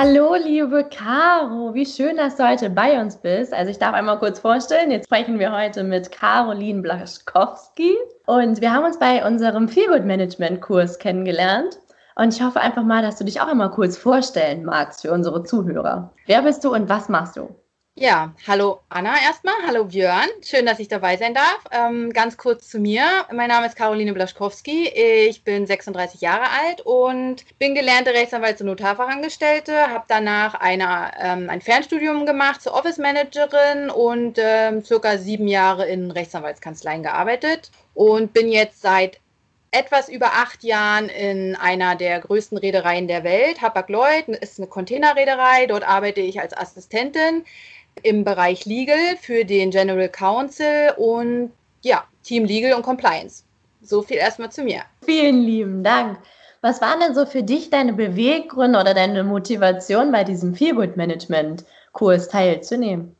[0.00, 3.52] Hallo, liebe Caro, wie schön, dass du heute bei uns bist.
[3.52, 8.72] Also ich darf einmal kurz vorstellen, jetzt sprechen wir heute mit Caroline Blaschkowski und wir
[8.72, 11.80] haben uns bei unserem Feelgood Management Kurs kennengelernt.
[12.14, 15.42] Und ich hoffe einfach mal, dass du dich auch einmal kurz vorstellen magst für unsere
[15.42, 16.12] Zuhörer.
[16.26, 17.56] Wer bist du und was machst du?
[18.00, 21.64] Ja, hallo Anna erstmal, hallo Björn, schön, dass ich dabei sein darf.
[21.72, 23.02] Ähm, ganz kurz zu mir,
[23.32, 28.66] mein Name ist Caroline Blaschkowski, ich bin 36 Jahre alt und bin gelernte Rechtsanwalts- und
[28.66, 35.48] Notarfachangestellte, habe danach eine, ähm, ein Fernstudium gemacht zur Office Managerin und ähm, circa sieben
[35.48, 39.18] Jahre in Rechtsanwaltskanzleien gearbeitet und bin jetzt seit
[39.70, 43.60] etwas über acht Jahren in einer der größten Reedereien der Welt.
[43.60, 45.66] Hapag-Lloyd ist eine Containerreederei.
[45.66, 47.44] Dort arbeite ich als Assistentin
[48.02, 53.44] im Bereich Legal für den General Counsel und ja, Team Legal und Compliance.
[53.82, 54.82] So viel erstmal zu mir.
[55.04, 56.18] Vielen lieben Dank.
[56.60, 61.64] Was waren denn so für dich deine Beweggründe oder deine Motivation bei diesem Feelgood Management
[61.92, 63.14] Kurs teilzunehmen?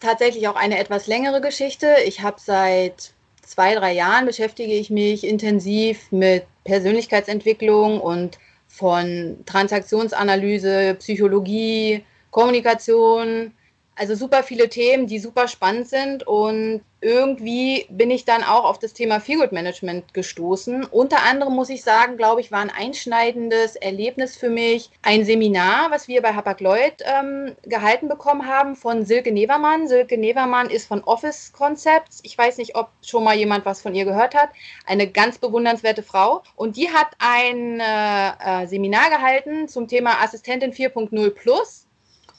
[0.00, 1.94] Tatsächlich auch eine etwas längere Geschichte.
[2.06, 8.38] Ich habe seit zwei, drei Jahren beschäftige ich mich intensiv mit Persönlichkeitsentwicklung und
[8.68, 13.52] von Transaktionsanalyse, Psychologie, Kommunikation,
[13.94, 18.78] also super viele Themen, die super spannend sind und irgendwie bin ich dann auch auf
[18.78, 20.84] das Thema Feelgood Management gestoßen.
[20.84, 25.90] Unter anderem muss ich sagen, glaube ich, war ein einschneidendes Erlebnis für mich ein Seminar,
[25.90, 29.88] was wir bei Hapag-Lloyd ähm, gehalten bekommen haben von Silke Nevermann.
[29.88, 32.20] Silke Nevermann ist von Office Concepts.
[32.22, 34.50] Ich weiß nicht, ob schon mal jemand was von ihr gehört hat.
[34.86, 36.42] Eine ganz bewundernswerte Frau.
[36.54, 41.81] Und die hat ein äh, äh Seminar gehalten zum Thema Assistentin 4.0 Plus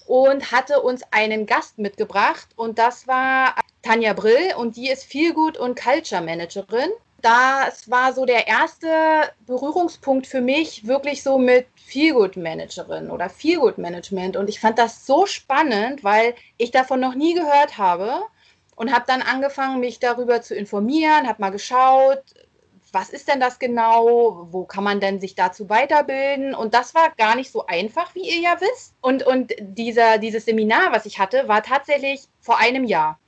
[0.08, 5.58] und hatte uns einen Gast mitgebracht und das war Tanja Brill und die ist Feelgood
[5.58, 6.90] und Culture Managerin.
[7.22, 8.88] Das war so der erste
[9.46, 15.06] Berührungspunkt für mich wirklich so mit Feelgood Managerin oder Feelgood Management und ich fand das
[15.06, 18.24] so spannend, weil ich davon noch nie gehört habe
[18.76, 22.24] und habe dann angefangen, mich darüber zu informieren, habe mal geschaut,
[22.94, 24.48] was ist denn das genau?
[24.52, 26.54] Wo kann man denn sich dazu weiterbilden?
[26.54, 28.94] Und das war gar nicht so einfach, wie ihr ja wisst.
[29.02, 33.20] Und, und dieser, dieses Seminar, was ich hatte, war tatsächlich vor einem Jahr.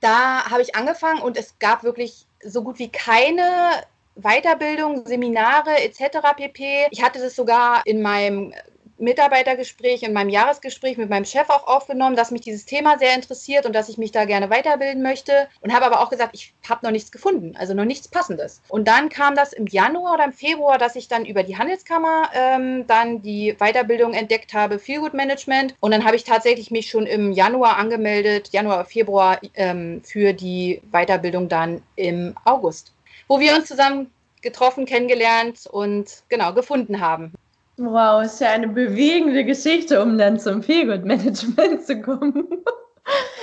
[0.00, 3.82] Da habe ich angefangen und es gab wirklich so gut wie keine
[4.14, 6.18] Weiterbildung, Seminare etc.
[6.36, 6.88] pp.
[6.90, 8.52] Ich hatte das sogar in meinem
[8.98, 13.66] Mitarbeitergespräch, in meinem Jahresgespräch mit meinem Chef auch aufgenommen, dass mich dieses Thema sehr interessiert
[13.66, 15.48] und dass ich mich da gerne weiterbilden möchte.
[15.60, 18.60] Und habe aber auch gesagt, ich habe noch nichts gefunden, also noch nichts Passendes.
[18.68, 22.30] Und dann kam das im Januar oder im Februar, dass ich dann über die Handelskammer
[22.34, 25.74] ähm, dann die Weiterbildung entdeckt habe, Feelgood Management.
[25.80, 30.82] Und dann habe ich tatsächlich mich schon im Januar angemeldet, Januar, Februar, ähm, für die
[30.92, 32.92] Weiterbildung dann im August,
[33.28, 34.10] wo wir uns zusammen
[34.42, 37.32] getroffen, kennengelernt und genau gefunden haben.
[37.78, 42.48] Wow, ist ja eine bewegende Geschichte, um dann zum Feelgood Management zu kommen.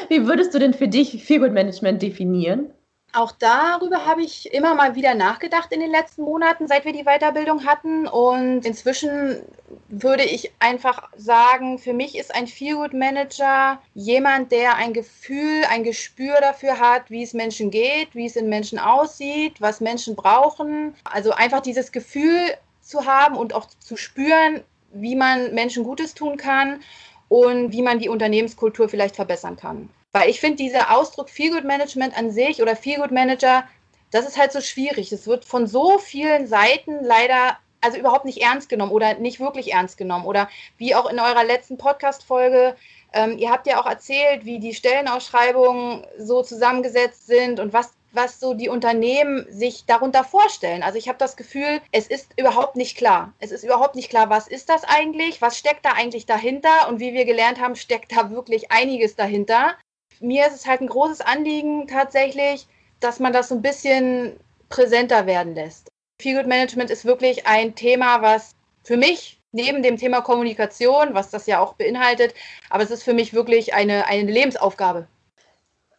[0.09, 2.71] Wie würdest du denn für dich Feelgood Management definieren?
[3.13, 7.05] Auch darüber habe ich immer mal wieder nachgedacht in den letzten Monaten, seit wir die
[7.05, 8.07] Weiterbildung hatten.
[8.07, 9.41] Und inzwischen
[9.87, 15.85] würde ich einfach sagen, für mich ist ein Feelgood Manager jemand, der ein Gefühl, ein
[15.85, 20.93] Gespür dafür hat, wie es Menschen geht, wie es in Menschen aussieht, was Menschen brauchen.
[21.05, 22.53] Also einfach dieses Gefühl
[22.85, 24.63] zu haben und auch zu spüren,
[24.93, 26.81] wie man Menschen Gutes tun kann
[27.27, 29.89] und wie man die Unternehmenskultur vielleicht verbessern kann.
[30.13, 33.67] Weil ich finde, dieser Ausdruck Feelgood Management an sich oder Feelgood Manager,
[34.11, 35.11] das ist halt so schwierig.
[35.11, 39.73] Es wird von so vielen Seiten leider also überhaupt nicht ernst genommen oder nicht wirklich
[39.73, 40.25] ernst genommen.
[40.25, 42.75] Oder wie auch in eurer letzten Podcast-Folge,
[43.13, 48.39] ähm, ihr habt ja auch erzählt, wie die Stellenausschreibungen so zusammengesetzt sind und was was
[48.39, 50.83] so die Unternehmen sich darunter vorstellen.
[50.83, 53.33] Also ich habe das Gefühl, es ist überhaupt nicht klar.
[53.39, 56.99] Es ist überhaupt nicht klar, was ist das eigentlich, was steckt da eigentlich dahinter und
[56.99, 59.75] wie wir gelernt haben, steckt da wirklich einiges dahinter.
[60.19, 62.67] Mir ist es halt ein großes Anliegen tatsächlich,
[62.99, 64.39] dass man das so ein bisschen
[64.69, 65.89] präsenter werden lässt.
[66.21, 71.47] Feelgood Management ist wirklich ein Thema, was für mich neben dem Thema Kommunikation, was das
[71.47, 72.33] ja auch beinhaltet,
[72.69, 75.07] aber es ist für mich wirklich eine, eine Lebensaufgabe.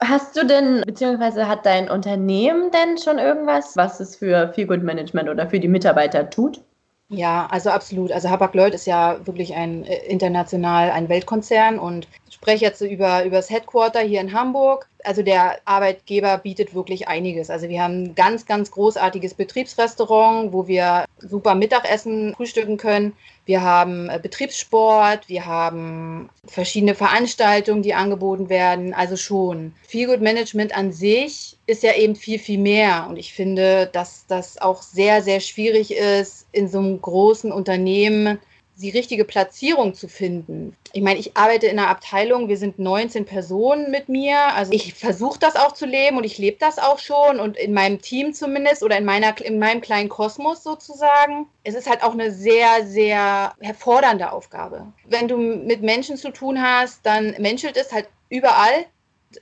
[0.00, 5.28] Hast du denn, beziehungsweise hat dein Unternehmen denn schon irgendwas, was es für Feelgood Management
[5.28, 6.60] oder für die Mitarbeiter tut?
[7.08, 8.10] Ja, also absolut.
[8.10, 13.24] Also Hapag-Lloyd ist ja wirklich ein äh, international, ein Weltkonzern und ich spreche jetzt über,
[13.24, 14.88] über das Headquarter hier in Hamburg.
[15.04, 17.48] Also der Arbeitgeber bietet wirklich einiges.
[17.48, 23.12] Also wir haben ein ganz, ganz großartiges Betriebsrestaurant, wo wir super Mittagessen frühstücken können.
[23.46, 28.92] Wir haben äh, Betriebssport, wir haben verschiedene Veranstaltungen, die angeboten werden.
[28.92, 29.72] Also schon.
[29.86, 33.06] Feelgood Management an sich ist ja eben viel, viel mehr.
[33.08, 38.38] Und ich finde, dass das auch sehr, sehr schwierig ist, in so einem großen Unternehmen
[38.76, 40.76] die richtige Platzierung zu finden.
[40.92, 44.38] Ich meine, ich arbeite in einer Abteilung, wir sind 19 Personen mit mir.
[44.54, 47.72] Also ich versuche das auch zu leben und ich lebe das auch schon und in
[47.72, 51.46] meinem Team zumindest oder in, meiner, in meinem kleinen Kosmos sozusagen.
[51.64, 54.86] Es ist halt auch eine sehr, sehr herfordernde Aufgabe.
[55.06, 58.84] Wenn du mit Menschen zu tun hast, dann menschelt es halt überall.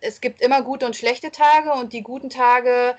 [0.00, 2.96] Es gibt immer gute und schlechte Tage und die guten Tage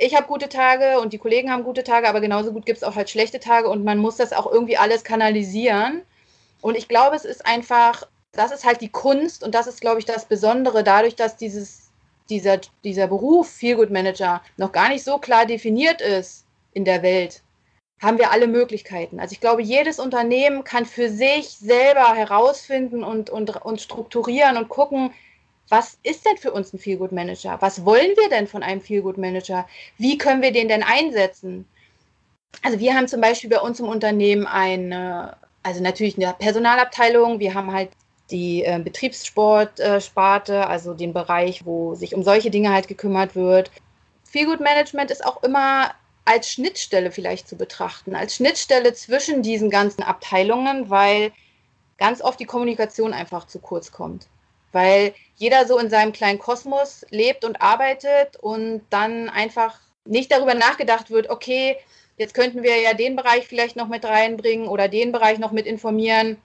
[0.00, 2.84] ich habe gute Tage und die Kollegen haben gute Tage, aber genauso gut gibt es
[2.84, 6.02] auch halt schlechte Tage und man muss das auch irgendwie alles kanalisieren.
[6.62, 9.98] Und ich glaube, es ist einfach, das ist halt die Kunst und das ist, glaube
[9.98, 11.90] ich, das Besondere, dadurch, dass dieses,
[12.30, 17.42] dieser, dieser Beruf Feelgood Manager noch gar nicht so klar definiert ist in der Welt,
[18.00, 19.20] haben wir alle Möglichkeiten.
[19.20, 24.70] Also ich glaube, jedes Unternehmen kann für sich selber herausfinden und, und, und strukturieren und
[24.70, 25.12] gucken,
[25.70, 27.56] was ist denn für uns ein Feelgood Manager?
[27.60, 29.66] Was wollen wir denn von einem Feelgood Manager?
[29.98, 31.64] Wie können wir den denn einsetzen?
[32.62, 37.54] Also wir haben zum Beispiel bei uns im Unternehmen eine, also natürlich eine Personalabteilung, wir
[37.54, 37.90] haben halt
[38.32, 43.70] die äh, Betriebssportsparte, äh, also den Bereich, wo sich um solche Dinge halt gekümmert wird.
[44.24, 45.92] Feelgood Management ist auch immer
[46.24, 51.32] als Schnittstelle vielleicht zu betrachten, als Schnittstelle zwischen diesen ganzen Abteilungen, weil
[51.96, 54.26] ganz oft die Kommunikation einfach zu kurz kommt
[54.72, 60.54] weil jeder so in seinem kleinen Kosmos lebt und arbeitet und dann einfach nicht darüber
[60.54, 61.76] nachgedacht wird, okay,
[62.16, 65.66] jetzt könnten wir ja den Bereich vielleicht noch mit reinbringen oder den Bereich noch mit
[65.66, 66.36] informieren.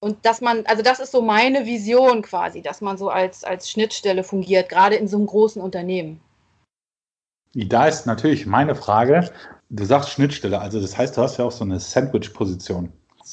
[0.00, 3.68] Und dass man, also das ist so meine Vision quasi, dass man so als, als
[3.68, 6.20] Schnittstelle fungiert, gerade in so einem großen Unternehmen.
[7.54, 9.28] Da ist natürlich meine Frage,
[9.70, 12.92] du sagst Schnittstelle, also das heißt, du hast ja auch so eine Sandwich-Position.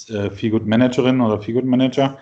[0.10, 2.18] Äh, Feelgood Managerin oder Feelgood Manager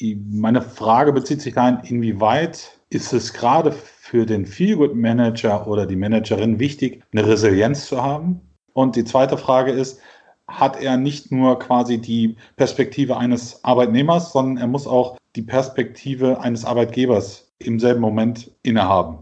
[0.00, 5.96] meine Frage bezieht sich dahin, inwieweit ist es gerade für den Feelgood Manager oder die
[5.96, 8.40] Managerin wichtig, eine Resilienz zu haben?
[8.72, 10.00] Und die zweite Frage ist,
[10.48, 16.40] hat er nicht nur quasi die Perspektive eines Arbeitnehmers, sondern er muss auch die Perspektive
[16.40, 19.18] eines Arbeitgebers im selben Moment innehaben?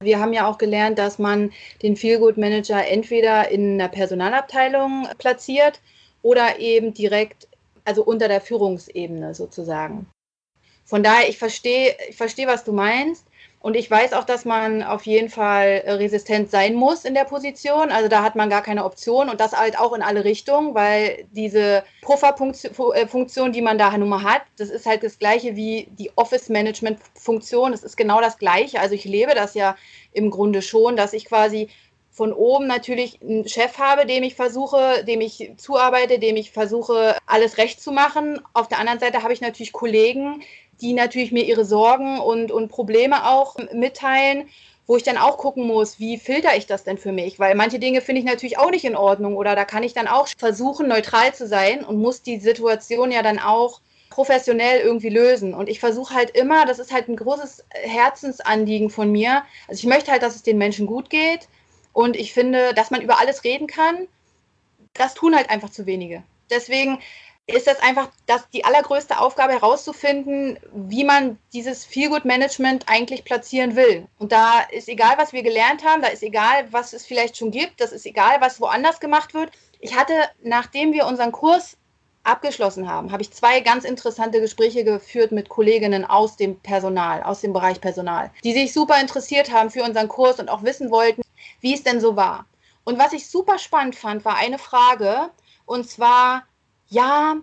[0.00, 1.50] Wir haben ja auch gelernt, dass man
[1.82, 5.80] den Feelgood Manager entweder in einer Personalabteilung platziert
[6.22, 7.48] oder eben direkt
[7.88, 10.06] also unter der Führungsebene sozusagen.
[10.84, 13.24] Von daher, ich verstehe, ich verstehe, was du meinst.
[13.60, 17.90] Und ich weiß auch, dass man auf jeden Fall resistent sein muss in der Position.
[17.90, 21.26] Also da hat man gar keine Option und das halt auch in alle Richtungen, weil
[21.32, 26.12] diese Pufferfunktion, die man da nun mal hat, das ist halt das gleiche wie die
[26.14, 27.72] Office-Management-Funktion.
[27.72, 28.78] Das ist genau das gleiche.
[28.78, 29.76] Also ich lebe das ja
[30.12, 31.68] im Grunde schon, dass ich quasi
[32.18, 37.16] von oben natürlich einen Chef habe, dem ich versuche, dem ich zuarbeite, dem ich versuche,
[37.26, 38.40] alles recht zu machen.
[38.54, 40.42] Auf der anderen Seite habe ich natürlich Kollegen,
[40.80, 44.48] die natürlich mir ihre Sorgen und, und Probleme auch mitteilen,
[44.88, 47.38] wo ich dann auch gucken muss, wie filter ich das denn für mich?
[47.38, 50.08] Weil manche Dinge finde ich natürlich auch nicht in Ordnung oder da kann ich dann
[50.08, 55.54] auch versuchen, neutral zu sein und muss die Situation ja dann auch professionell irgendwie lösen.
[55.54, 59.44] Und ich versuche halt immer, das ist halt ein großes Herzensanliegen von mir.
[59.68, 61.46] Also ich möchte halt, dass es den Menschen gut geht.
[61.98, 64.06] Und ich finde, dass man über alles reden kann,
[64.94, 66.22] das tun halt einfach zu wenige.
[66.48, 67.00] Deswegen
[67.48, 73.74] ist das einfach das die allergrößte Aufgabe herauszufinden, wie man dieses Feelgood Management eigentlich platzieren
[73.74, 74.06] will.
[74.20, 77.50] Und da ist egal, was wir gelernt haben, da ist egal, was es vielleicht schon
[77.50, 79.50] gibt, das ist egal, was woanders gemacht wird.
[79.80, 81.76] Ich hatte, nachdem wir unseren Kurs
[82.22, 87.40] abgeschlossen haben, habe ich zwei ganz interessante Gespräche geführt mit Kolleginnen aus dem Personal, aus
[87.40, 91.22] dem Bereich Personal, die sich super interessiert haben für unseren Kurs und auch wissen wollten,
[91.60, 92.46] wie es denn so war.
[92.84, 95.30] Und was ich super spannend fand, war eine Frage,
[95.66, 96.44] und zwar,
[96.88, 97.36] ja,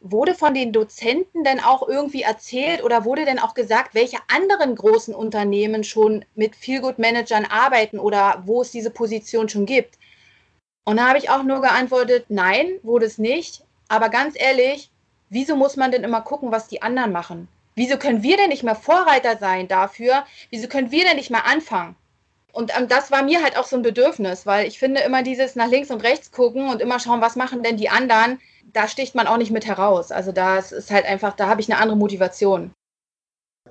[0.00, 4.74] wurde von den Dozenten denn auch irgendwie erzählt oder wurde denn auch gesagt, welche anderen
[4.74, 9.98] großen Unternehmen schon mit Feelgood-Managern arbeiten oder wo es diese Position schon gibt?
[10.84, 13.62] Und da habe ich auch nur geantwortet, nein, wurde es nicht.
[13.88, 14.90] Aber ganz ehrlich,
[15.28, 17.48] wieso muss man denn immer gucken, was die anderen machen?
[17.74, 20.24] Wieso können wir denn nicht mehr Vorreiter sein dafür?
[20.50, 21.96] Wieso können wir denn nicht mehr anfangen?
[22.52, 25.56] Und ähm, das war mir halt auch so ein Bedürfnis, weil ich finde immer dieses
[25.56, 28.38] nach links und rechts gucken und immer schauen, was machen denn die anderen,
[28.72, 30.12] da sticht man auch nicht mit heraus.
[30.12, 32.72] Also das ist halt einfach, da habe ich eine andere Motivation.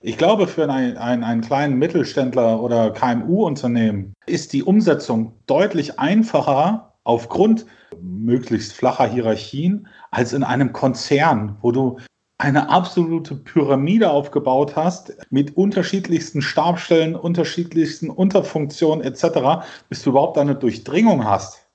[0.01, 6.93] Ich glaube, für einen, einen, einen kleinen Mittelständler oder KMU-Unternehmen ist die Umsetzung deutlich einfacher
[7.03, 7.65] aufgrund
[8.01, 11.97] möglichst flacher Hierarchien als in einem Konzern, wo du
[12.39, 20.55] eine absolute Pyramide aufgebaut hast mit unterschiedlichsten Stabstellen, unterschiedlichsten Unterfunktionen etc., bis du überhaupt eine
[20.55, 21.67] Durchdringung hast.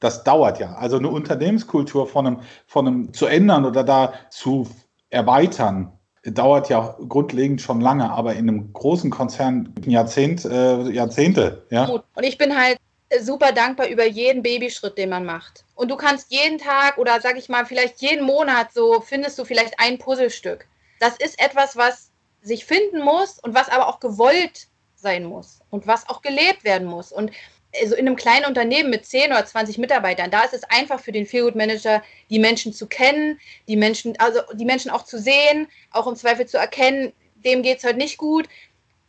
[0.00, 0.74] Das dauert ja.
[0.74, 4.68] Also eine Unternehmenskultur von einem, von einem zu ändern oder da zu
[5.08, 5.92] erweitern,
[6.24, 11.66] dauert ja grundlegend schon lange, aber in einem großen Konzern Jahrzehnt, äh, Jahrzehnte.
[11.70, 11.86] Ja?
[11.86, 12.76] Und ich bin halt
[13.20, 15.64] super dankbar über jeden Babyschritt, den man macht.
[15.74, 19.44] Und du kannst jeden Tag oder sag ich mal, vielleicht jeden Monat so findest du
[19.44, 20.66] vielleicht ein Puzzlestück.
[21.00, 22.10] Das ist etwas, was
[22.42, 26.86] sich finden muss und was aber auch gewollt sein muss und was auch gelebt werden
[26.86, 27.12] muss.
[27.12, 27.32] Und
[27.80, 31.12] also in einem kleinen Unternehmen mit 10 oder 20 Mitarbeitern, da ist es einfach für
[31.12, 35.68] den Feelgood Manager, die Menschen zu kennen, die Menschen, also die Menschen auch zu sehen,
[35.90, 38.48] auch im Zweifel zu erkennen, dem geht es heute nicht gut.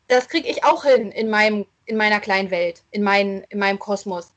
[0.07, 3.79] Das kriege ich auch hin in meinem in meiner kleinen Welt, in, mein, in meinem
[3.79, 4.33] Kosmos.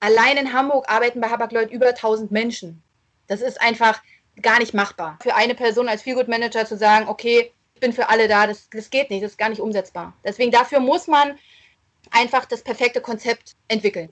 [0.00, 2.82] Allein in Hamburg arbeiten bei Habak-Lloyd über 1000 Menschen.
[3.28, 4.02] Das ist einfach
[4.40, 5.18] gar nicht machbar.
[5.22, 8.68] Für eine Person als Feelgood Manager zu sagen, okay, ich bin für alle da, das,
[8.70, 10.14] das geht nicht, das ist gar nicht umsetzbar.
[10.24, 11.38] Deswegen dafür muss man
[12.10, 14.10] einfach das perfekte Konzept entwickeln.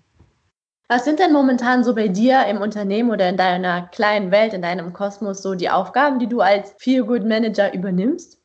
[0.88, 4.62] Was sind denn momentan so bei dir im Unternehmen oder in deiner kleinen Welt, in
[4.62, 8.40] deinem Kosmos so die Aufgaben, die du als Feelgood Manager übernimmst?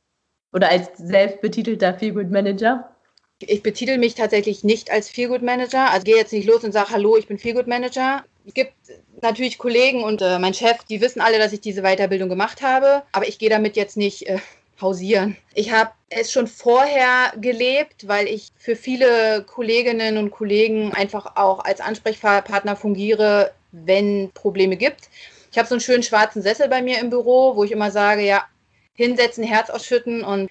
[0.54, 2.95] Oder als selbstbetitelter Feelgood Manager?
[3.39, 5.92] Ich betitel mich tatsächlich nicht als Feelgood Manager.
[5.92, 8.24] Also gehe jetzt nicht los und sage, hallo, ich bin Feelgood Manager.
[8.48, 8.74] Es gibt
[9.22, 13.04] natürlich Kollegen und äh, mein Chef, die wissen alle, dass ich diese Weiterbildung gemacht habe,
[13.12, 14.38] aber ich gehe damit jetzt nicht äh,
[14.80, 15.36] hausieren.
[15.54, 21.60] Ich habe es schon vorher gelebt, weil ich für viele Kolleginnen und Kollegen einfach auch
[21.60, 25.10] als Ansprechpartner fungiere, wenn Probleme gibt.
[25.51, 28.22] Ich habe so einen schönen schwarzen Sessel bei mir im Büro, wo ich immer sage,
[28.22, 28.46] ja,
[28.94, 30.50] hinsetzen, Herz ausschütten und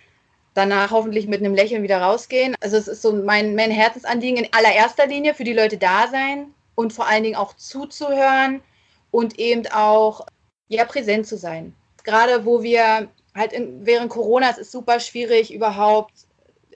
[0.55, 2.55] danach hoffentlich mit einem Lächeln wieder rausgehen.
[2.61, 6.55] Also es ist so mein, mein Herzensanliegen in allererster Linie für die Leute da sein
[6.75, 8.63] und vor allen Dingen auch zuzuhören
[9.11, 10.27] und eben auch
[10.69, 11.75] ja präsent zu sein.
[12.05, 16.13] Gerade wo wir halt in, während Corona, es ist super schwierig überhaupt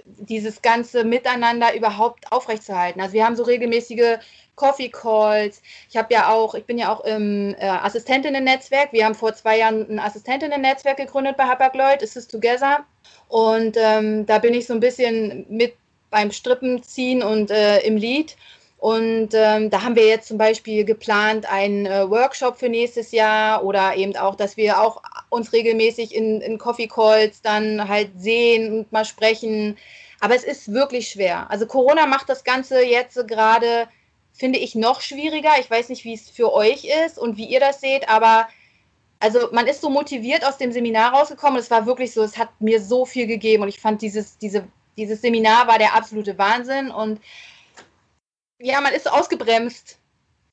[0.05, 3.01] dieses ganze Miteinander überhaupt aufrechtzuerhalten.
[3.01, 4.19] Also wir haben so regelmäßige
[4.59, 5.63] Coffee Calls.
[5.89, 8.93] Ich habe ja auch, ich bin ja auch im äh, Assistentinnen-Netzwerk.
[8.93, 12.85] Wir haben vor zwei Jahren ein Assistentinnen-Netzwerk gegründet bei Hapag-Lloyd, Assist Together.
[13.29, 15.75] Und ähm, da bin ich so ein bisschen mit
[16.11, 18.37] beim Strippen ziehen und äh, im Lied.
[18.79, 23.65] Und ähm, da haben wir jetzt zum Beispiel geplant einen äh, Workshop für nächstes Jahr
[23.65, 28.73] oder eben auch, dass wir auch uns regelmäßig in, in Coffee Calls dann halt sehen
[28.73, 29.77] und mal sprechen.
[30.21, 31.51] Aber es ist wirklich schwer.
[31.51, 33.89] Also Corona macht das Ganze jetzt gerade,
[34.39, 35.51] finde ich, noch schwieriger.
[35.59, 38.49] Ich weiß nicht, wie es für euch ist und wie ihr das seht, aber
[39.21, 41.59] also man ist so motiviert aus dem Seminar rausgekommen.
[41.59, 44.67] Es war wirklich so, es hat mir so viel gegeben und ich fand dieses, diese,
[44.97, 47.21] dieses Seminar war der absolute Wahnsinn und
[48.61, 49.99] ja, man ist so ausgebremst.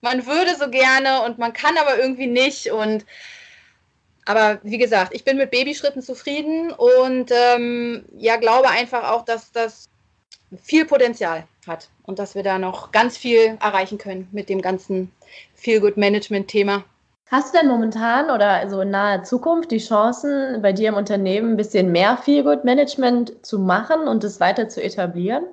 [0.02, 3.06] Man würde so gerne und man kann aber irgendwie nicht und
[4.28, 9.52] aber wie gesagt, ich bin mit Babyschritten zufrieden und ähm, ja, glaube einfach auch, dass
[9.52, 9.88] das
[10.64, 15.12] viel Potenzial hat und dass wir da noch ganz viel erreichen können mit dem ganzen
[15.56, 16.84] Feel-Good-Management-Thema.
[17.28, 21.54] Hast du denn momentan oder so in naher Zukunft die Chancen, bei dir im Unternehmen
[21.54, 25.46] ein bisschen mehr Feel-Good-Management zu machen und es weiter zu etablieren?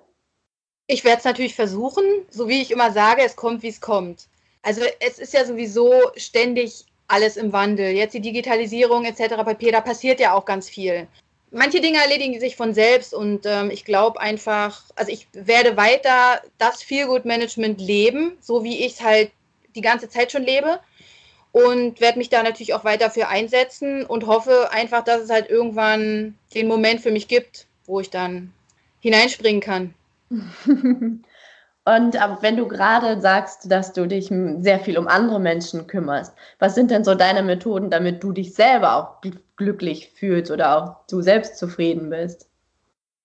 [0.86, 4.28] Ich werde es natürlich versuchen, so wie ich immer sage, es kommt, wie es kommt.
[4.62, 7.92] Also es ist ja sowieso ständig alles im Wandel.
[7.92, 9.36] Jetzt die Digitalisierung etc.
[9.36, 11.06] Papier, da passiert ja auch ganz viel.
[11.54, 16.40] Manche Dinge erledigen sich von selbst und ähm, ich glaube einfach, also ich werde weiter
[16.56, 19.30] das Feel-Good-Management leben, so wie ich es halt
[19.74, 20.80] die ganze Zeit schon lebe
[21.52, 25.50] und werde mich da natürlich auch weiter für einsetzen und hoffe einfach, dass es halt
[25.50, 28.52] irgendwann den Moment für mich gibt, wo ich dann
[29.00, 29.94] hineinspringen kann.
[31.84, 34.28] Und wenn du gerade sagst, dass du dich
[34.60, 38.54] sehr viel um andere Menschen kümmerst, was sind denn so deine Methoden, damit du dich
[38.54, 39.20] selber auch
[39.56, 42.48] glücklich fühlst oder auch du selbst zufrieden bist?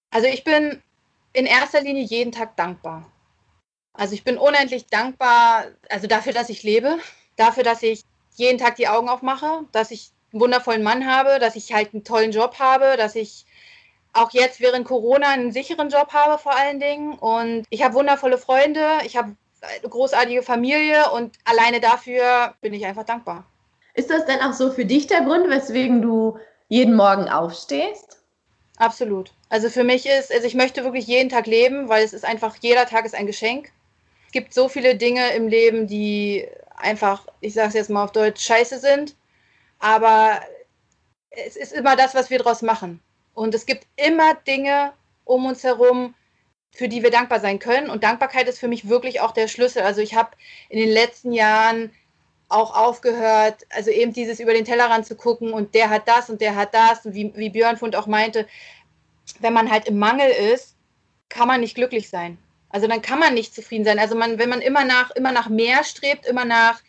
[0.09, 0.81] Also ich bin
[1.33, 3.05] in erster Linie jeden Tag dankbar.
[3.93, 6.97] Also ich bin unendlich dankbar, also dafür, dass ich lebe,
[7.35, 8.03] dafür, dass ich
[8.35, 12.03] jeden Tag die Augen aufmache, dass ich einen wundervollen Mann habe, dass ich halt einen
[12.03, 13.46] tollen Job habe, dass ich
[14.17, 17.13] auch jetzt während Corona einen sicheren Job habe vor allen Dingen.
[17.13, 22.85] Und ich habe wundervolle Freunde, ich habe eine großartige Familie und alleine dafür bin ich
[22.85, 23.45] einfach dankbar.
[23.93, 28.19] Ist das denn auch so für dich der Grund, weswegen du jeden Morgen aufstehst?
[28.77, 29.31] Absolut.
[29.49, 32.55] Also für mich ist, also ich möchte wirklich jeden Tag leben, weil es ist einfach,
[32.59, 33.71] jeder Tag ist ein Geschenk.
[34.27, 38.11] Es gibt so viele Dinge im Leben, die einfach, ich sage es jetzt mal auf
[38.11, 39.15] Deutsch, scheiße sind.
[39.79, 40.39] Aber
[41.29, 43.01] es ist immer das, was wir daraus machen.
[43.37, 46.15] Und es gibt immer Dinge um uns herum,
[46.71, 47.87] für die wir dankbar sein können.
[47.87, 49.83] Und Dankbarkeit ist für mich wirklich auch der Schlüssel.
[49.83, 50.31] Also ich habe
[50.69, 51.93] in den letzten Jahren
[52.49, 56.41] auch aufgehört, also eben dieses über den Tellerrand zu gucken und der hat das und
[56.41, 58.47] der hat das und wie, wie Björn Fund auch meinte,
[59.39, 60.75] wenn man halt im Mangel ist,
[61.29, 62.39] kann man nicht glücklich sein.
[62.69, 63.99] Also dann kann man nicht zufrieden sein.
[63.99, 66.81] Also man, wenn man immer nach, immer nach mehr strebt, immer nach,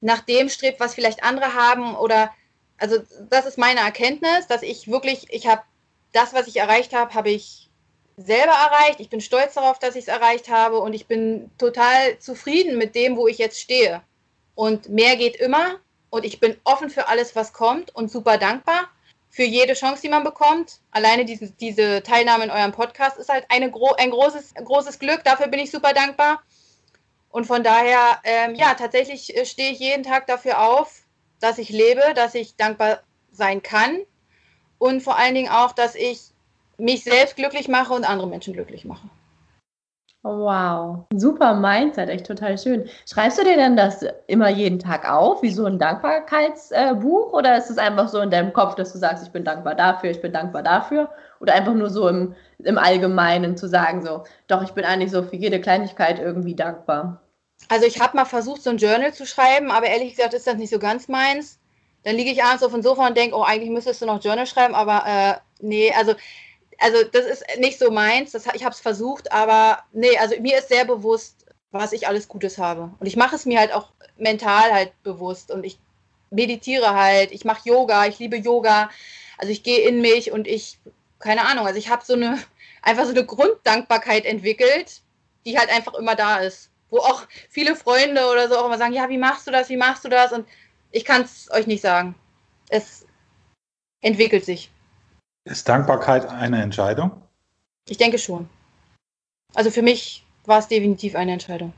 [0.00, 2.32] nach dem strebt, was vielleicht andere haben oder
[2.82, 2.96] also
[3.30, 5.62] das ist meine Erkenntnis, dass ich wirklich, ich habe
[6.12, 7.70] das, was ich erreicht habe, habe ich
[8.16, 8.98] selber erreicht.
[8.98, 12.96] Ich bin stolz darauf, dass ich es erreicht habe und ich bin total zufrieden mit
[12.96, 14.02] dem, wo ich jetzt stehe.
[14.56, 15.78] Und mehr geht immer
[16.10, 18.90] und ich bin offen für alles, was kommt und super dankbar
[19.30, 20.80] für jede Chance, die man bekommt.
[20.90, 25.22] Alleine diese, diese Teilnahme in eurem Podcast ist halt eine ein großes, großes Glück.
[25.22, 26.42] Dafür bin ich super dankbar.
[27.30, 31.01] Und von daher, ähm, ja, tatsächlich äh, stehe ich jeden Tag dafür auf,
[31.42, 33.00] dass ich lebe, dass ich dankbar
[33.32, 33.98] sein kann
[34.78, 36.32] und vor allen Dingen auch, dass ich
[36.78, 39.08] mich selbst glücklich mache und andere Menschen glücklich mache.
[40.24, 42.88] Wow, super Mindset, echt total schön.
[43.12, 47.32] Schreibst du dir denn das immer jeden Tag auf, wie so ein Dankbarkeitsbuch?
[47.32, 50.10] oder ist es einfach so in deinem Kopf, dass du sagst, ich bin dankbar dafür,
[50.10, 51.10] ich bin dankbar dafür?
[51.40, 55.24] Oder einfach nur so im, im Allgemeinen zu sagen, so, doch, ich bin eigentlich so
[55.24, 57.20] für jede Kleinigkeit irgendwie dankbar?
[57.68, 60.56] Also ich habe mal versucht, so ein Journal zu schreiben, aber ehrlich gesagt ist das
[60.56, 61.58] nicht so ganz meins.
[62.04, 64.46] Dann liege ich abends auf dem Sofa und denke, oh, eigentlich müsstest du noch Journal
[64.46, 66.14] schreiben, aber äh, nee, also
[66.82, 68.32] also das ist nicht so meins.
[68.32, 72.28] Das, ich habe es versucht, aber nee, also mir ist sehr bewusst, was ich alles
[72.28, 72.92] Gutes habe.
[72.98, 75.78] Und ich mache es mir halt auch mental halt bewusst und ich
[76.30, 78.90] meditiere halt, ich mache Yoga, ich liebe Yoga.
[79.38, 80.78] Also ich gehe in mich und ich,
[81.18, 82.38] keine Ahnung, also ich habe so eine,
[82.82, 85.02] einfach so eine Grunddankbarkeit entwickelt,
[85.46, 86.70] die halt einfach immer da ist.
[86.92, 89.78] Wo auch viele Freunde oder so auch immer sagen, ja, wie machst du das, wie
[89.78, 90.30] machst du das?
[90.30, 90.46] Und
[90.90, 92.14] ich kann es euch nicht sagen.
[92.68, 93.06] Es
[94.02, 94.70] entwickelt sich.
[95.44, 97.10] Ist Dankbarkeit eine Entscheidung?
[97.88, 98.46] Ich denke schon.
[99.54, 101.72] Also für mich war es definitiv eine Entscheidung.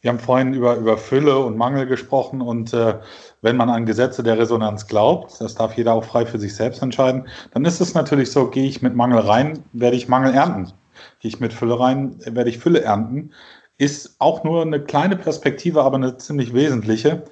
[0.00, 2.98] Wir haben vorhin über, über Fülle und Mangel gesprochen und äh,
[3.42, 6.80] wenn man an Gesetze der Resonanz glaubt, das darf jeder auch frei für sich selbst
[6.80, 10.72] entscheiden, dann ist es natürlich so, gehe ich mit Mangel rein, werde ich Mangel ernten.
[11.20, 13.32] Gehe ich mit Fülle rein, werde ich Fülle ernten.
[13.78, 17.24] Ist auch nur eine kleine Perspektive, aber eine ziemlich wesentliche,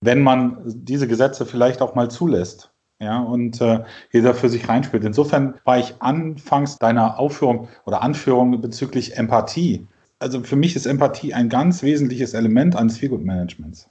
[0.00, 5.04] wenn man diese Gesetze vielleicht auch mal zulässt ja, und äh, jeder für sich reinspielt.
[5.04, 9.86] Insofern war ich anfangs deiner Aufführung oder Anführung bezüglich Empathie.
[10.18, 13.88] Also für mich ist Empathie ein ganz wesentliches Element eines Feelgood-Managements.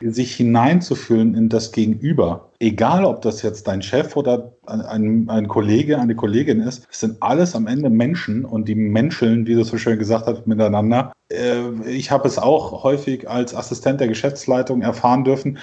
[0.00, 5.98] Sich hineinzufühlen in das Gegenüber, egal ob das jetzt dein Chef oder ein, ein Kollege,
[5.98, 9.78] eine Kollegin ist, es sind alles am Ende Menschen und die menscheln, wie du so
[9.78, 11.12] schön gesagt hast, miteinander.
[11.30, 15.58] Äh, ich habe es auch häufig als Assistent der Geschäftsleitung erfahren dürfen,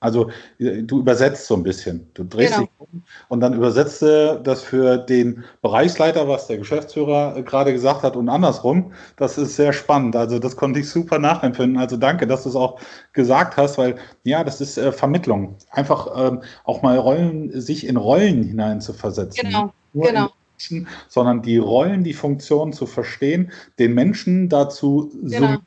[0.00, 2.08] also du übersetzt so ein bisschen.
[2.14, 2.66] Du drehst genau.
[2.66, 8.02] dich um und dann übersetzt du das für den Bereichsleiter, was der Geschäftsführer gerade gesagt
[8.02, 8.92] hat und andersrum.
[9.16, 10.16] Das ist sehr spannend.
[10.16, 11.78] Also das konnte ich super nachempfinden.
[11.78, 12.80] Also danke, dass du es auch
[13.12, 15.56] gesagt hast, weil ja, das ist äh, Vermittlung.
[15.70, 19.42] Einfach ähm, auch mal Rollen, sich in Rollen hinein zu versetzen.
[19.44, 20.30] Genau, Nur genau.
[20.52, 25.58] Menschen, sondern die Rollen, die Funktionen zu verstehen, den Menschen dazu genau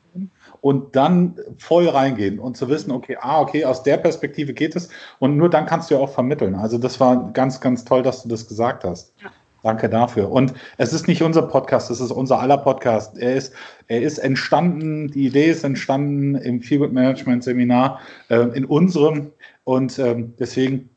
[0.64, 4.88] und dann voll reingehen und zu wissen, okay, ah, okay, aus der Perspektive geht es
[5.18, 6.54] und nur dann kannst du ja auch vermitteln.
[6.54, 9.12] Also das war ganz, ganz toll, dass du das gesagt hast.
[9.22, 9.30] Ja.
[9.62, 10.32] Danke dafür.
[10.32, 13.18] Und es ist nicht unser Podcast, es ist unser aller Podcast.
[13.18, 13.52] Er ist,
[13.88, 18.00] er ist entstanden, die Idee ist entstanden im Feelgood Management Seminar,
[18.30, 19.32] äh, in unserem.
[19.64, 20.88] Und ähm, deswegen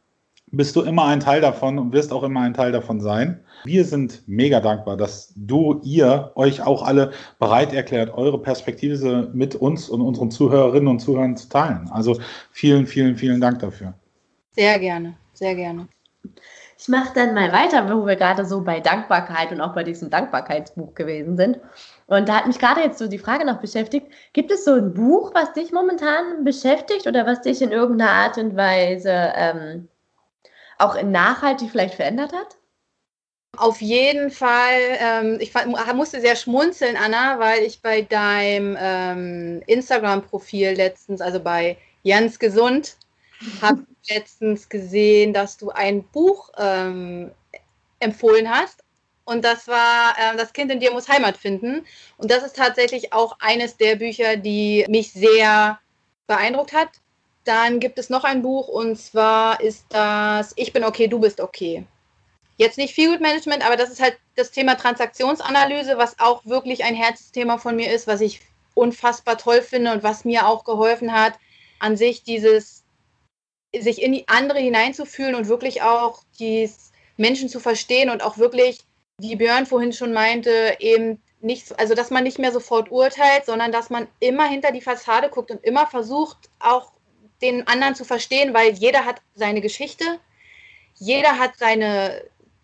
[0.51, 3.39] bist du immer ein Teil davon und wirst auch immer ein Teil davon sein.
[3.65, 9.55] Wir sind mega dankbar, dass du, ihr euch auch alle bereit erklärt, eure Perspektive mit
[9.55, 11.89] uns und unseren Zuhörerinnen und Zuhörern zu teilen.
[11.91, 12.19] Also
[12.51, 13.93] vielen, vielen, vielen Dank dafür.
[14.51, 15.87] Sehr gerne, sehr gerne.
[16.79, 20.09] Ich mache dann mal weiter, wo wir gerade so bei Dankbarkeit und auch bei diesem
[20.11, 21.59] Dankbarkeitsbuch gewesen sind.
[22.05, 24.93] Und da hat mich gerade jetzt so die Frage noch beschäftigt, gibt es so ein
[24.93, 29.87] Buch, was dich momentan beschäftigt oder was dich in irgendeiner Art und Weise ähm,
[30.77, 32.57] auch nachhaltig vielleicht verändert hat?
[33.57, 34.97] Auf jeden Fall.
[34.99, 35.51] Ähm, ich
[35.93, 42.97] musste sehr schmunzeln, Anna, weil ich bei deinem ähm, Instagram-Profil letztens, also bei Jens Gesund,
[43.61, 47.31] habe letztens gesehen, dass du ein Buch ähm,
[47.99, 48.83] empfohlen hast.
[49.25, 51.85] Und das war äh, Das Kind in dir muss Heimat finden.
[52.17, 55.79] Und das ist tatsächlich auch eines der Bücher, die mich sehr
[56.27, 56.89] beeindruckt hat.
[57.47, 61.39] Dann gibt es noch ein Buch und zwar ist das Ich bin okay, du bist
[61.39, 61.85] okay.
[62.57, 66.93] Jetzt nicht Feelgood Management, aber das ist halt das Thema Transaktionsanalyse, was auch wirklich ein
[66.93, 68.41] Herzthema von mir ist, was ich
[68.73, 71.35] unfassbar toll finde und was mir auch geholfen hat,
[71.79, 72.83] an sich dieses,
[73.73, 76.69] sich in die andere hineinzufühlen und wirklich auch die
[77.15, 78.79] Menschen zu verstehen und auch wirklich,
[79.19, 83.71] wie Björn vorhin schon meinte, eben nicht, also dass man nicht mehr sofort urteilt, sondern
[83.71, 86.96] dass man immer hinter die Fassade guckt und immer versucht, auch
[87.41, 90.03] den anderen zu verstehen, weil jeder hat seine Geschichte,
[90.95, 92.23] jeder hat seine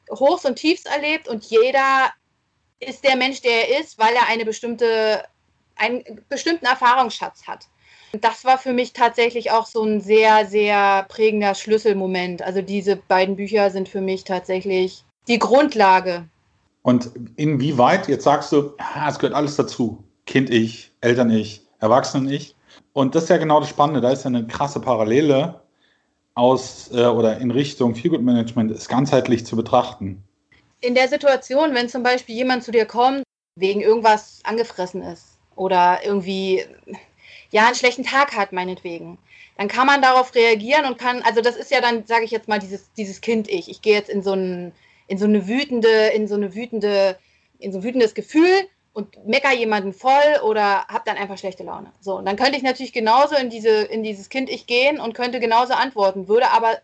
[0.10, 2.12] Hochs und Tiefs erlebt und jeder
[2.80, 5.24] ist der Mensch, der er ist, weil er eine bestimmte,
[5.76, 7.68] einen bestimmten Erfahrungsschatz hat.
[8.12, 12.44] Und das war für mich tatsächlich auch so ein sehr, sehr prägender Schlüsselmoment.
[12.44, 16.28] Also diese beiden Bücher sind für mich tatsächlich die Grundlage.
[16.84, 18.76] Und inwieweit, jetzt sagst du,
[19.08, 20.04] es gehört alles dazu.
[20.26, 22.56] Kind-Ich, Eltern-Ich, Erwachsenen-Ich.
[22.94, 25.62] Und das ist ja genau das Spannende, da ist ja eine krasse Parallele
[26.36, 30.24] aus äh, oder in Richtung Feelgood Management, es ganzheitlich zu betrachten.
[30.82, 33.24] In der Situation, wenn zum Beispiel jemand zu dir kommt,
[33.56, 36.66] wegen irgendwas angefressen ist oder irgendwie
[37.52, 39.18] ja einen schlechten Tag hat, meinetwegen,
[39.58, 42.48] dann kann man darauf reagieren und kann, also das ist ja dann, sage ich jetzt
[42.48, 43.70] mal, dieses, dieses Kind-Ich.
[43.70, 44.72] Ich gehe jetzt in so, ein,
[45.08, 47.18] in so eine wütende, in so eine wütende,
[47.60, 51.92] in so ein wütendes Gefühl und mecker jemanden voll oder habe dann einfach schlechte Laune.
[52.00, 55.40] So, und dann könnte ich natürlich genauso in, diese, in dieses Kind-Ich gehen und könnte
[55.40, 56.78] genauso antworten, würde aber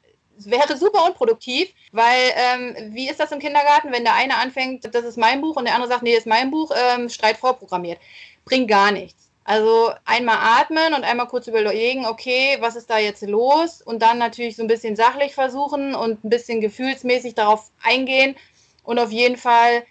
[0.45, 5.03] wäre super unproduktiv, weil ähm, wie ist das im Kindergarten, wenn der eine anfängt, das
[5.03, 7.99] ist mein Buch und der andere sagt, nee, das ist mein Buch, ähm, Streit vorprogrammiert.
[8.45, 9.29] Bringt gar nichts.
[9.43, 13.81] Also einmal atmen und einmal kurz überlegen, okay, was ist da jetzt los?
[13.81, 18.35] Und dann natürlich so ein bisschen sachlich versuchen und ein bisschen gefühlsmäßig darauf eingehen
[18.83, 19.83] und auf jeden Fall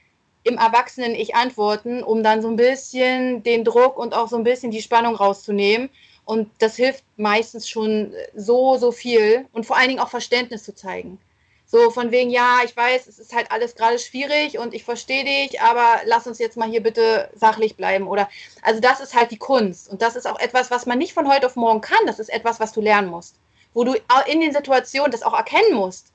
[0.48, 4.70] im Erwachsenen-Ich antworten, um dann so ein bisschen den Druck und auch so ein bisschen
[4.70, 5.90] die Spannung rauszunehmen.
[6.24, 10.74] Und das hilft meistens schon so, so viel und vor allen Dingen auch Verständnis zu
[10.74, 11.18] zeigen.
[11.66, 15.24] So von wegen, ja, ich weiß, es ist halt alles gerade schwierig und ich verstehe
[15.24, 18.08] dich, aber lass uns jetzt mal hier bitte sachlich bleiben.
[18.08, 18.28] Oder
[18.62, 19.90] also das ist halt die Kunst.
[19.90, 22.06] Und das ist auch etwas, was man nicht von heute auf morgen kann.
[22.06, 23.36] Das ist etwas, was du lernen musst.
[23.74, 23.94] Wo du
[24.26, 26.12] in den Situationen das auch erkennen musst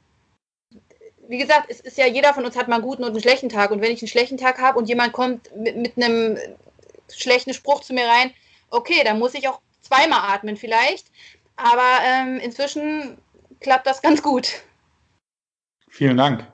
[1.33, 3.49] wie gesagt, es ist ja, jeder von uns hat mal einen guten und einen schlechten
[3.49, 3.71] Tag.
[3.71, 6.37] Und wenn ich einen schlechten Tag habe und jemand kommt mit, mit einem
[7.11, 8.31] schlechten Spruch zu mir rein,
[8.69, 11.07] okay, dann muss ich auch zweimal atmen vielleicht.
[11.55, 13.17] Aber ähm, inzwischen
[13.61, 14.61] klappt das ganz gut.
[15.89, 16.45] Vielen Dank.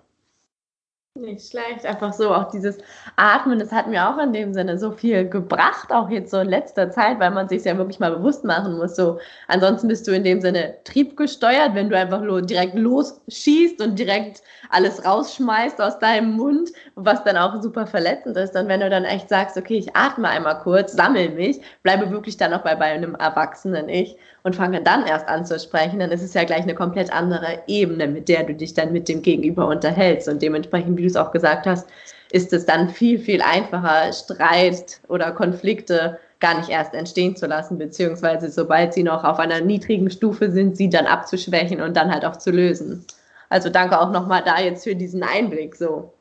[1.19, 2.77] Nicht schlecht, einfach so auch dieses
[3.17, 6.47] Atmen, das hat mir auch in dem Sinne so viel gebracht, auch jetzt so in
[6.47, 8.95] letzter Zeit, weil man sich ja wirklich mal bewusst machen muss.
[8.95, 13.99] So, ansonsten bist du in dem Sinne triebgesteuert, wenn du einfach lo direkt losschießt und
[13.99, 18.55] direkt alles rausschmeißt aus deinem Mund, was dann auch super verletzend ist.
[18.55, 22.37] Und wenn du dann echt sagst, okay, ich atme einmal kurz, sammel mich, bleibe wirklich
[22.37, 26.11] dann auch bei, bei einem Erwachsenen ich und fange dann erst an zu sprechen, dann
[26.11, 29.21] ist es ja gleich eine komplett andere Ebene, mit der du dich dann mit dem
[29.21, 30.29] Gegenüber unterhältst.
[30.29, 31.87] Und dementsprechend, wie du es auch gesagt hast,
[32.31, 37.77] ist es dann viel, viel einfacher, Streit oder Konflikte gar nicht erst entstehen zu lassen,
[37.77, 42.23] beziehungsweise sobald sie noch auf einer niedrigen Stufe sind, sie dann abzuschwächen und dann halt
[42.23, 43.05] auch zu lösen.
[43.49, 46.13] Also danke auch nochmal da jetzt für diesen Einblick so.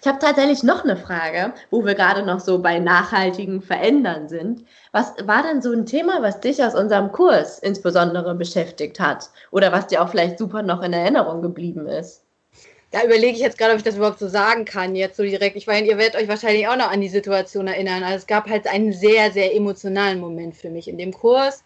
[0.00, 4.64] Ich habe tatsächlich noch eine Frage, wo wir gerade noch so bei nachhaltigen Verändern sind.
[4.90, 9.30] Was war denn so ein Thema, was dich aus unserem Kurs insbesondere beschäftigt hat?
[9.52, 12.21] Oder was dir auch vielleicht super noch in Erinnerung geblieben ist?
[12.92, 15.56] Da überlege ich jetzt gerade, ob ich das überhaupt so sagen kann, jetzt so direkt.
[15.56, 18.04] Ich meine, ihr werdet euch wahrscheinlich auch noch an die Situation erinnern.
[18.04, 21.64] Also es gab halt einen sehr, sehr emotionalen Moment für mich in dem Kurs.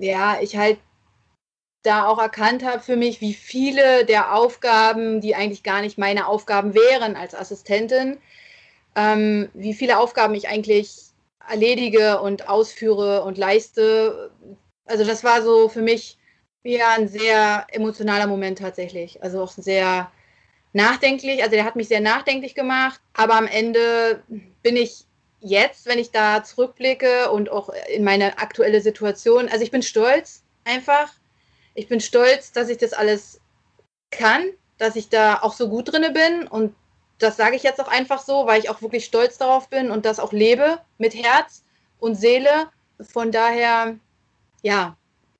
[0.00, 0.78] Ja, ich halt
[1.82, 6.28] da auch erkannt habe für mich, wie viele der Aufgaben, die eigentlich gar nicht meine
[6.28, 8.18] Aufgaben wären als Assistentin,
[8.94, 10.94] ähm, wie viele Aufgaben ich eigentlich
[11.48, 14.30] erledige und ausführe und leiste.
[14.84, 16.18] Also das war so für mich
[16.64, 19.22] ja ein sehr emotionaler Moment tatsächlich.
[19.22, 20.10] Also auch sehr
[20.72, 21.42] nachdenklich.
[21.42, 23.00] Also der hat mich sehr nachdenklich gemacht.
[23.14, 24.22] Aber am Ende
[24.62, 25.04] bin ich
[25.40, 30.42] jetzt, wenn ich da zurückblicke und auch in meine aktuelle Situation, also ich bin stolz
[30.64, 31.12] einfach
[31.74, 33.40] ich bin stolz, dass ich das alles
[34.10, 34.44] kann,
[34.78, 36.74] dass ich da auch so gut drinne bin und
[37.18, 40.04] das sage ich jetzt auch einfach so, weil ich auch wirklich stolz darauf bin und
[40.04, 41.62] das auch lebe mit Herz
[42.00, 42.68] und Seele.
[43.00, 43.96] Von daher,
[44.62, 44.96] ja,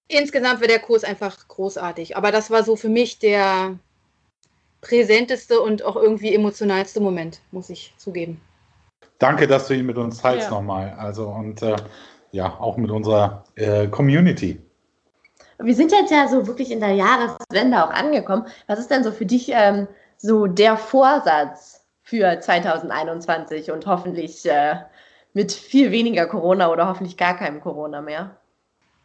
[0.09, 2.17] insgesamt wäre der Kurs einfach großartig.
[2.17, 3.79] Aber das war so für mich der
[4.81, 8.41] präsenteste und auch irgendwie emotionalste Moment, muss ich zugeben.
[9.19, 10.51] Danke, dass du ihn mit uns teilst ja.
[10.51, 10.95] nochmal.
[10.99, 11.77] Also und äh,
[12.33, 14.61] ja, auch mit unserer äh, Community.
[15.59, 18.47] Wir sind jetzt ja so wirklich in der Jahreswende auch angekommen.
[18.67, 19.87] Was ist denn so für dich ähm,
[20.17, 24.77] so der Vorsatz für 2021 und hoffentlich äh,
[25.35, 28.37] mit viel weniger Corona oder hoffentlich gar keinem Corona mehr?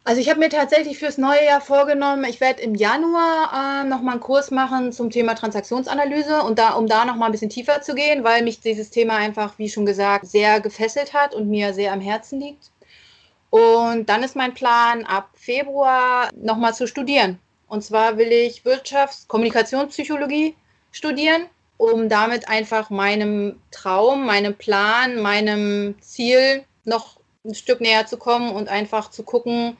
[0.08, 4.12] Also ich habe mir tatsächlich fürs neue Jahr vorgenommen, ich werde im Januar äh, nochmal
[4.12, 7.94] einen Kurs machen zum Thema Transaktionsanalyse und da, um da nochmal ein bisschen tiefer zu
[7.94, 11.92] gehen, weil mich dieses Thema einfach, wie schon gesagt, sehr gefesselt hat und mir sehr
[11.92, 12.70] am Herzen liegt.
[13.50, 17.38] Und dann ist mein Plan, ab Februar nochmal zu studieren.
[17.66, 20.54] Und zwar will ich Wirtschafts-, Kommunikationspsychologie
[20.90, 21.42] studieren.
[21.76, 28.50] um damit einfach meinem Traum, meinem Plan, meinem Ziel noch ein Stück näher zu kommen
[28.50, 29.76] und einfach zu gucken,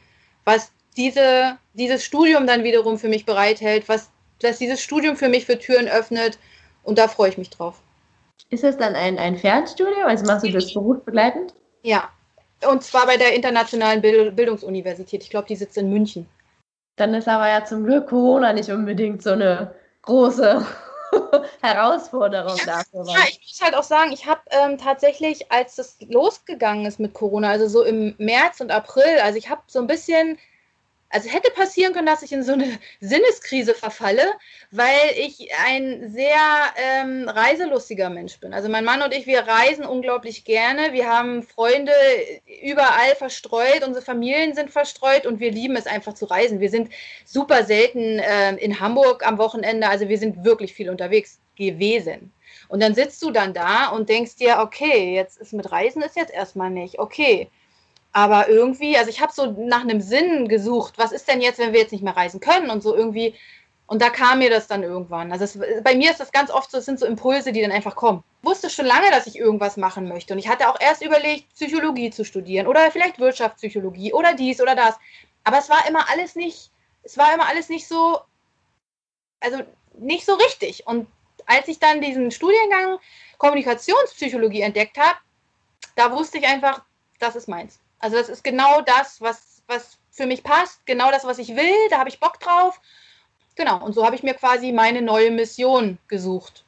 [0.49, 4.11] was diese, dieses Studium dann wiederum für mich bereithält, was,
[4.43, 6.39] was dieses Studium für mich für Türen öffnet.
[6.83, 7.83] Und da freue ich mich drauf.
[8.49, 10.07] Ist das dann ein, ein Fernstudium?
[10.07, 11.53] Also machst du das berufsbegleitend?
[11.83, 12.09] Ja,
[12.67, 15.23] und zwar bei der Internationalen Bildungsuniversität.
[15.23, 16.27] Ich glaube, die sitzt in München.
[16.97, 20.67] Dann ist aber ja zum Glück Corona nicht unbedingt so eine große
[21.61, 23.05] Herausforderung ja, dafür.
[23.07, 27.15] Ja, ich muss halt auch sagen, ich habe ähm, tatsächlich, als das losgegangen ist mit
[27.15, 30.39] Corona, also so im März und April, also ich habe so ein bisschen
[31.11, 34.25] also hätte passieren können, dass ich in so eine Sinniskrise verfalle,
[34.71, 36.37] weil ich ein sehr
[36.77, 38.53] ähm, reiselustiger Mensch bin.
[38.53, 40.93] Also mein Mann und ich, wir reisen unglaublich gerne.
[40.93, 41.93] Wir haben Freunde
[42.63, 46.61] überall verstreut, unsere Familien sind verstreut und wir lieben es einfach zu reisen.
[46.61, 46.91] Wir sind
[47.25, 52.33] super selten äh, in Hamburg am Wochenende, also wir sind wirklich viel unterwegs gewesen.
[52.69, 56.17] Und dann sitzt du dann da und denkst dir, okay, jetzt ist mit Reisen ist
[56.17, 56.99] jetzt erstmal nicht.
[56.99, 57.51] Okay,
[58.13, 61.73] aber irgendwie, also ich habe so nach einem Sinn gesucht, was ist denn jetzt, wenn
[61.73, 63.35] wir jetzt nicht mehr reisen können und so irgendwie.
[63.87, 65.33] Und da kam mir das dann irgendwann.
[65.33, 67.73] Also es, bei mir ist das ganz oft so, es sind so Impulse, die dann
[67.73, 68.23] einfach kommen.
[68.43, 70.35] Ich wusste schon lange, dass ich irgendwas machen möchte.
[70.35, 74.75] Und ich hatte auch erst überlegt, Psychologie zu studieren oder vielleicht Wirtschaftspsychologie oder dies oder
[74.75, 74.97] das.
[75.45, 76.71] Aber es war immer alles nicht,
[77.03, 78.21] es war immer alles nicht so,
[79.41, 79.63] also
[79.99, 80.87] nicht so richtig.
[80.87, 81.07] Und
[81.47, 82.99] als ich dann diesen Studiengang
[83.39, 85.19] Kommunikationspsychologie entdeckt habe,
[85.97, 86.83] da wusste ich einfach,
[87.19, 87.81] das ist meins.
[87.99, 91.89] Also das ist genau das, was, was für mich passt, genau das, was ich will,
[91.91, 92.81] da habe ich Bock drauf.
[93.57, 96.65] Genau, und so habe ich mir quasi meine neue Mission gesucht.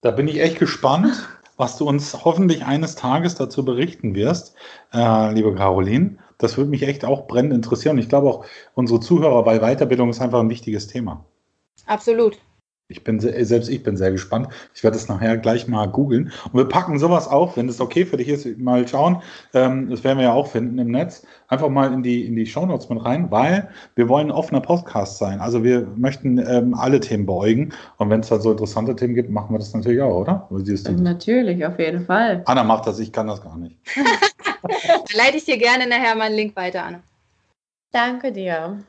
[0.00, 4.56] Da bin ich echt gespannt, was du uns hoffentlich eines Tages dazu berichten wirst,
[4.92, 6.18] äh, liebe Caroline.
[6.38, 7.98] Das würde mich echt auch brennend interessieren.
[7.98, 11.24] Ich glaube auch unsere Zuhörer, weil Weiterbildung ist einfach ein wichtiges Thema.
[11.86, 12.38] Absolut.
[12.88, 14.48] Ich bin sehr, selbst ich bin sehr gespannt.
[14.74, 16.32] Ich werde es nachher gleich mal googeln.
[16.44, 19.22] Und wir packen sowas auf, wenn es okay für dich ist, mal schauen.
[19.54, 21.26] Ähm, das werden wir ja auch finden im Netz.
[21.48, 25.18] Einfach mal in die, in die Shownotes mit rein, weil wir wollen ein offener Podcast
[25.18, 25.40] sein.
[25.40, 27.72] Also wir möchten ähm, alle Themen beäugen.
[27.96, 30.46] Und wenn es da so interessante Themen gibt, machen wir das natürlich auch, oder?
[31.02, 32.42] Natürlich, auf jeden Fall.
[32.44, 33.78] Anna macht das, ich kann das gar nicht.
[35.14, 37.02] leite ich dir gerne nachher mal einen Link weiter, Anna.
[37.92, 38.82] Danke dir.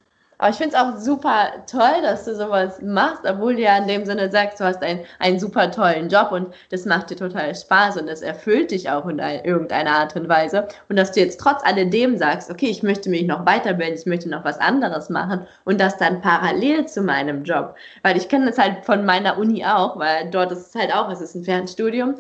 [0.43, 3.88] Aber ich finde es auch super toll, dass du sowas machst, obwohl du ja in
[3.88, 7.56] dem Sinne sagst, du hast einen, einen super tollen Job und das macht dir total
[7.56, 10.67] Spaß und das erfüllt dich auch in irgendeiner Art und Weise.
[10.89, 14.27] Und dass du jetzt trotz alledem sagst, okay, ich möchte mich noch weiterbilden, ich möchte
[14.27, 17.75] noch was anderes machen und das dann parallel zu meinem Job.
[18.01, 21.10] Weil ich kenne das halt von meiner Uni auch, weil dort ist es halt auch,
[21.10, 22.15] es ist ein Fernstudium.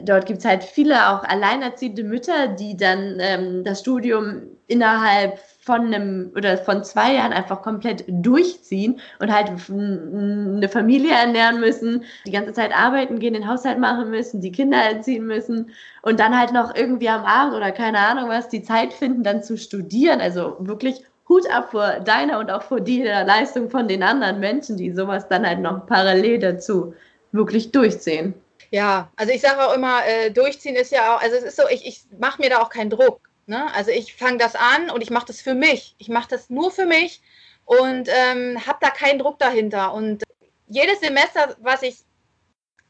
[0.00, 5.94] Dort gibt es halt viele auch alleinerziehende Mütter, die dann ähm, das Studium innerhalb von
[5.94, 12.32] einem oder von zwei Jahren einfach komplett durchziehen und halt eine Familie ernähren müssen, die
[12.32, 15.70] ganze Zeit arbeiten gehen, den Haushalt machen müssen, die Kinder erziehen müssen
[16.02, 19.42] und dann halt noch irgendwie am Abend oder keine Ahnung was die Zeit finden, dann
[19.42, 20.20] zu studieren.
[20.20, 24.76] Also wirklich Hut ab vor deiner und auch vor der Leistung von den anderen Menschen,
[24.76, 26.94] die sowas dann halt noch parallel dazu
[27.32, 28.34] wirklich durchziehen.
[28.70, 31.62] Ja, also ich sage auch immer, äh, durchziehen ist ja auch, also es ist so,
[31.70, 33.20] ich, ich mache mir da auch keinen Druck.
[33.46, 33.72] Ne?
[33.74, 35.94] Also ich fange das an und ich mache das für mich.
[35.98, 37.20] Ich mache das nur für mich
[37.64, 39.92] und ähm, habe da keinen Druck dahinter.
[39.92, 40.22] Und
[40.68, 41.98] jedes Semester, was ich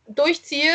[0.07, 0.75] durchziehe,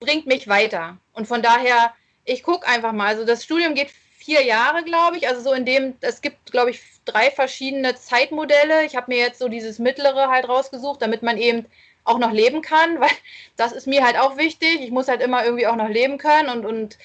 [0.00, 0.98] bringt mich weiter.
[1.12, 3.08] Und von daher, ich gucke einfach mal.
[3.08, 5.28] Also das Studium geht vier Jahre, glaube ich.
[5.28, 8.84] Also so in dem, es gibt, glaube ich, drei verschiedene Zeitmodelle.
[8.84, 11.66] Ich habe mir jetzt so dieses mittlere halt rausgesucht, damit man eben
[12.04, 13.10] auch noch leben kann, weil
[13.56, 14.80] das ist mir halt auch wichtig.
[14.80, 16.98] Ich muss halt immer irgendwie auch noch leben können und, und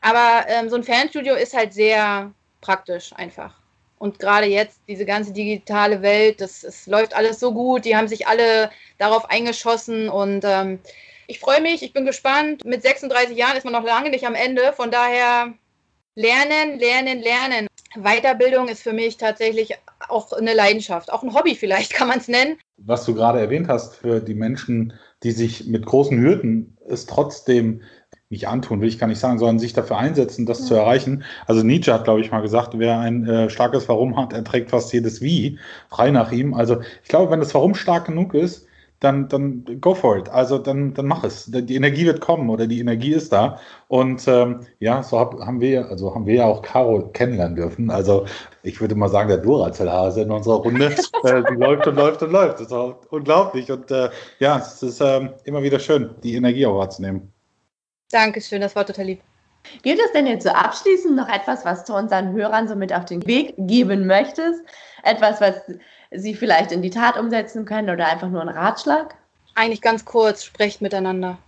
[0.00, 3.54] aber ähm, so ein Fernstudio ist halt sehr praktisch einfach.
[3.98, 7.84] Und gerade jetzt, diese ganze digitale Welt, das, das läuft alles so gut.
[7.84, 10.78] Die haben sich alle darauf eingeschossen und ähm,
[11.26, 12.64] ich freue mich, ich bin gespannt.
[12.64, 14.72] Mit 36 Jahren ist man noch lange nicht am Ende.
[14.72, 15.52] Von daher
[16.14, 17.66] lernen, lernen, lernen.
[17.94, 19.74] Weiterbildung ist für mich tatsächlich
[20.08, 22.58] auch eine Leidenschaft, auch ein Hobby vielleicht kann man es nennen.
[22.78, 27.82] Was du gerade erwähnt hast, für die Menschen, die sich mit großen Hürden es trotzdem
[28.30, 30.66] nicht antun, will ich gar nicht sagen, sondern sich dafür einsetzen, das ja.
[30.66, 31.24] zu erreichen.
[31.46, 34.92] Also Nietzsche hat, glaube ich, mal gesagt, wer ein äh, starkes Warum hat, erträgt fast
[34.92, 36.54] jedes Wie, frei nach ihm.
[36.54, 38.66] Also ich glaube, wenn das Warum stark genug ist,
[39.00, 40.28] dann, dann go for it.
[40.28, 41.46] Also dann, dann mach es.
[41.46, 43.58] Die Energie wird kommen oder die Energie ist da.
[43.88, 47.90] Und ähm, ja, so hab, haben wir, also haben wir ja auch Caro kennenlernen dürfen.
[47.90, 48.26] Also
[48.62, 52.30] ich würde mal sagen, der Duracell-Hase in unserer Runde, äh, die läuft und läuft und
[52.30, 52.54] läuft.
[52.60, 53.72] Das ist auch unglaublich.
[53.72, 57.32] Und äh, ja, es ist äh, immer wieder schön, die Energie auch wahrzunehmen.
[58.10, 59.20] Dankeschön, das war total lieb.
[59.82, 63.04] Gibt es denn jetzt so abschließend noch etwas, was du unseren Hörern so mit auf
[63.04, 64.62] den Weg geben möchtest?
[65.02, 65.54] Etwas, was
[66.10, 69.14] sie vielleicht in die Tat umsetzen können oder einfach nur ein Ratschlag?
[69.54, 71.38] eigentlich ganz kurz, sprecht miteinander.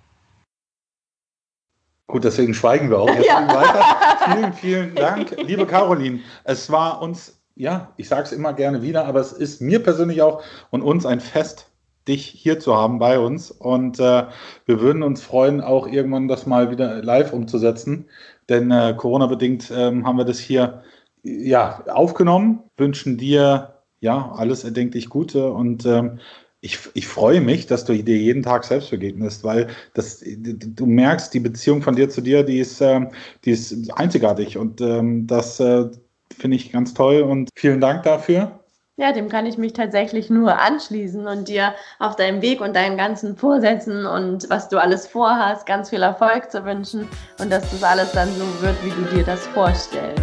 [2.06, 3.48] Gut, deswegen schweigen wir auch jetzt ja.
[3.48, 4.34] weiter.
[4.34, 6.20] Vielen, vielen Dank, liebe Caroline.
[6.44, 10.20] Es war uns, ja, ich sage es immer gerne wieder, aber es ist mir persönlich
[10.20, 11.70] auch und uns ein Fest,
[12.08, 13.50] dich hier zu haben bei uns.
[13.50, 14.24] Und äh,
[14.66, 18.06] wir würden uns freuen, auch irgendwann das mal wieder live umzusetzen.
[18.48, 20.82] Denn äh, Corona-bedingt ähm, haben wir das hier
[21.22, 26.18] ja, aufgenommen, wünschen dir ja alles erdenklich Gute und ähm,
[26.60, 31.34] ich, ich freue mich, dass du dir jeden Tag selbst begegnest, weil das, du merkst,
[31.34, 33.00] die Beziehung von dir zu dir, die ist, äh,
[33.44, 35.90] die ist einzigartig und ähm, das äh,
[36.36, 38.61] finde ich ganz toll und vielen Dank dafür.
[38.98, 42.98] Ja, dem kann ich mich tatsächlich nur anschließen und dir auf deinem Weg und deinen
[42.98, 47.82] ganzen Vorsätzen und was du alles vorhast, ganz viel Erfolg zu wünschen und dass das
[47.82, 50.22] alles dann so wird, wie du dir das vorstellst.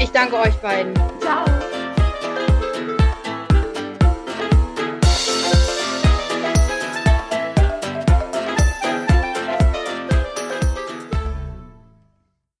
[0.00, 0.94] Ich danke euch beiden.
[1.20, 1.44] Ciao.